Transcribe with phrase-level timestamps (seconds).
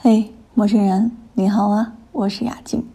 [0.00, 2.86] 嘿，陌生人，你好啊，我是雅静。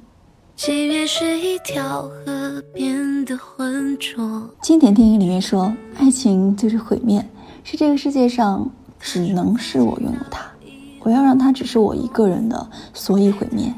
[0.55, 4.49] 即便是一条河边的浑浊。
[4.62, 7.24] 经典电影里面说，爱情就是毁灭，
[7.66, 8.71] 是这个世界上
[9.02, 10.46] 只能是我拥有它，
[11.02, 13.74] 我要让它只是我一个人的，所以毁灭。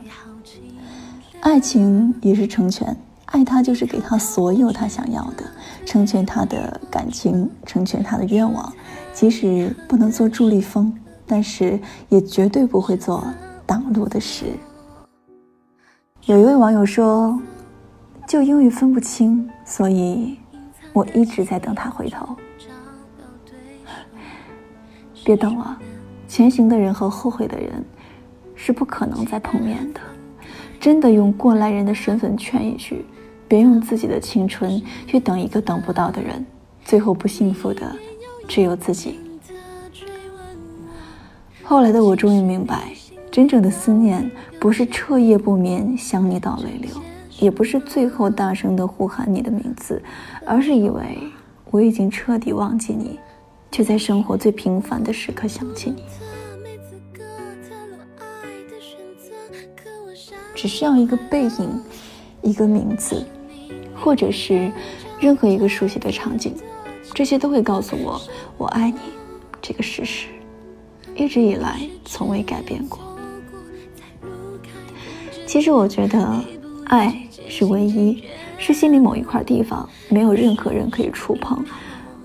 [1.40, 2.96] 爱情也是成全，
[3.26, 5.44] 爱他就是给他所有他想要的，
[5.84, 8.72] 成全他的感情，成全他的愿望，
[9.16, 10.96] 即使不能做助力峰。
[11.28, 11.80] 但是
[12.10, 13.26] 也绝对不会做
[13.66, 14.46] 挡路的事。
[16.26, 17.40] 有一位网友说
[18.28, 20.38] ：“就因为分不清，所以
[20.94, 22.36] 我一直在等他回头。
[25.24, 25.78] 别等了，
[26.28, 27.84] 前行的人和后悔的人
[28.56, 30.00] 是不可能再碰面的。
[30.80, 33.04] 真的用过来人的身份劝一句：
[33.48, 36.46] 别用自己的青春去等一个等不到的人，
[36.84, 37.96] 最后不幸福的
[38.48, 39.20] 只有自己。”
[41.68, 42.94] 后来的我终于明白，
[43.32, 44.30] 真正的思念
[44.60, 46.92] 不是彻夜不眠想你到泪流，
[47.40, 50.00] 也不是最后大声的呼喊你的名字，
[50.46, 51.18] 而是以为
[51.72, 53.20] 我已经彻底忘记你，
[53.72, 56.04] 却在生活最平凡的时刻想起你。
[60.54, 61.82] 只需要一个背影，
[62.44, 63.26] 一个名字，
[63.96, 64.72] 或者是
[65.20, 66.54] 任何一个熟悉的场景，
[67.12, 68.22] 这些都会告诉我
[68.56, 69.00] 我爱你
[69.60, 70.28] 这个事实。
[71.16, 73.00] 一直以来从未改变过。
[75.48, 76.44] 其实我觉得，
[76.86, 78.24] 爱是唯一，
[78.58, 81.64] 是心里某一块地方没有任何人可以触碰，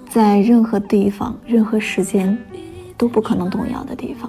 [0.09, 2.37] 在任何地方、任何时间
[2.97, 4.29] 都不可能动摇的地方。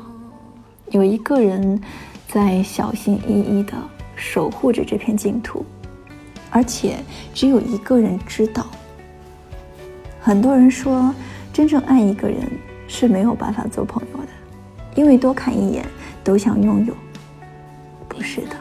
[0.91, 1.81] 有一个人
[2.27, 3.73] 在小心翼翼地
[4.15, 5.65] 守护着这片净土，
[6.51, 6.97] 而且
[7.33, 8.67] 只有一个人知道。
[10.19, 11.11] 很多人说，
[11.51, 12.37] 真正爱一个人
[12.87, 14.27] 是没有办法做朋友的。
[15.01, 15.83] 因为多看一眼
[16.23, 16.93] 都想拥有，
[18.07, 18.55] 不是的，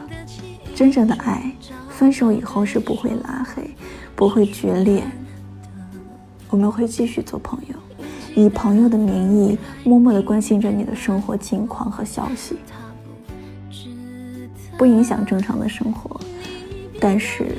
[0.73, 1.51] 真正的爱，
[1.87, 3.69] 分手以后是不会拉黑，
[4.15, 5.03] 不会决裂，
[6.49, 7.75] 我们会继续做朋友，
[8.35, 12.57] 以朋友的名义默默的关心着你的生活近况和消息，
[14.79, 16.19] 不影响正常的生活，
[16.99, 17.55] 但是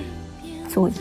[0.69, 0.93] 足以。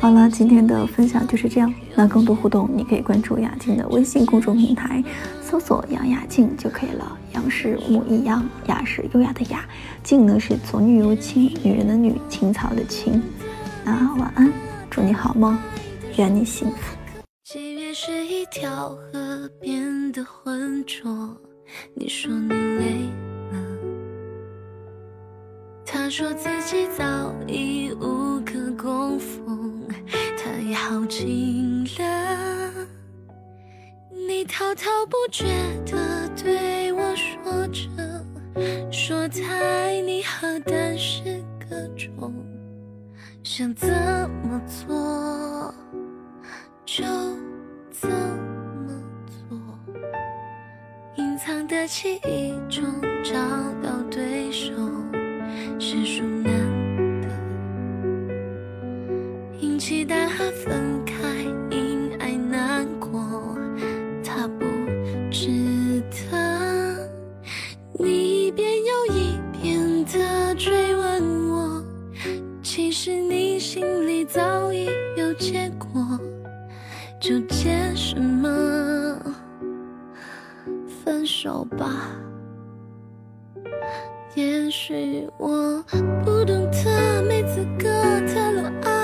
[0.00, 1.74] 好了，今天的分享就是这样。
[1.96, 5.02] 那更多互动，你可以关注雅静的微信公众平台，
[5.42, 7.18] 搜索“杨雅静”就可以了。
[7.34, 9.68] 杨是木易杨，雅是优雅的雅，
[10.04, 13.20] 静呢是左女右青，女人的女，青草的青。
[13.84, 14.52] 那晚安，
[14.88, 15.58] 祝你好梦，
[16.16, 16.96] 愿你幸福。
[17.42, 21.36] 即便是一条河边的浑浊，
[21.94, 23.10] 你说你累
[23.50, 23.58] 了，
[25.84, 27.04] 他说自己早
[27.48, 28.38] 已无
[28.80, 29.86] 供奉。
[30.36, 32.70] 太耗尽了，
[34.10, 35.44] 你滔滔不绝
[35.84, 37.88] 地对我说着，
[38.90, 42.32] 说爱你和但是各种，
[43.42, 43.88] 想怎
[44.44, 45.74] 么做
[46.86, 47.04] 就
[47.90, 49.58] 怎么做，
[51.16, 52.84] 隐藏的记忆中
[53.22, 53.34] 找
[53.82, 54.72] 到对手
[55.78, 56.22] 是属
[60.38, 61.14] 怕分开，
[61.68, 63.10] 因爱难过，
[64.22, 64.64] 他不
[65.32, 67.10] 值得。
[67.98, 71.82] 你一遍又一遍的追问我，
[72.62, 75.90] 其实你心里早已有结果，
[77.20, 79.20] 纠结什么？
[81.04, 82.12] 分手吧。
[84.36, 85.82] 也许我
[86.24, 87.88] 不懂得没资格
[88.32, 88.97] 谈论爱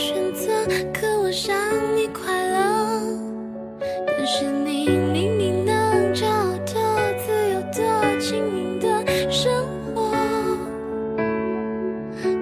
[0.00, 0.48] 选择，
[0.94, 1.54] 可我想
[1.94, 2.56] 你快乐。
[4.06, 6.26] 但是你明明能找
[6.72, 9.52] 到自由的、轻盈的生
[9.94, 10.10] 活，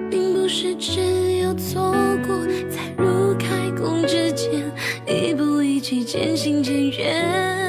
[0.09, 1.01] 并不是只
[1.39, 1.91] 有错
[2.25, 2.33] 过
[2.69, 4.49] 才如开弓之箭，
[5.05, 7.68] 一步一棋渐行渐远。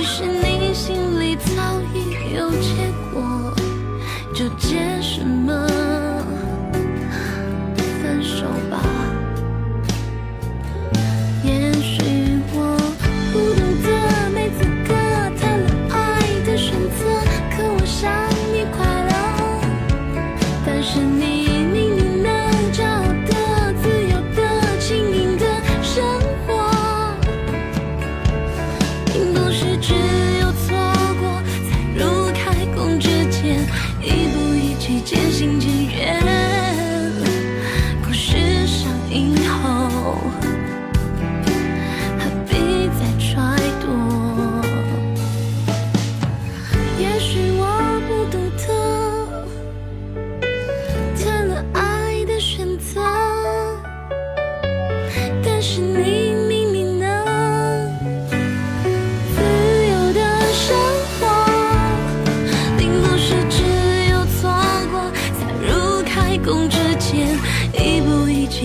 [0.00, 3.54] 其实你心里早已有结果
[4.32, 5.69] 纠结什么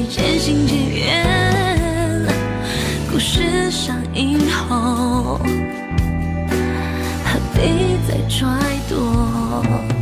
[0.04, 2.28] 渐行渐远
[3.10, 5.40] 故事上映后
[7.24, 8.50] 何必再揣
[8.90, 9.95] 度？